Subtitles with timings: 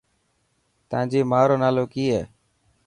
[0.89, 2.21] تانجي ماءُ رو نالو ڪي هي.